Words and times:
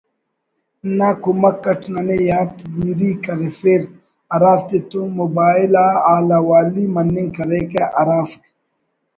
نا 0.97 1.09
کمک 1.21 1.63
اٹ 1.71 1.81
ننے 1.93 2.17
یات 2.29 2.53
گیری 2.75 3.11
کرفیر 3.23 3.81
ہرافتتون 4.33 5.05
موبائل 5.19 5.71
آ 5.85 5.87
حال 6.05 6.29
حوالی 6.39 6.85
مننگ 6.95 7.29
کریکہ 7.35 7.83
ہرافک 7.99 8.43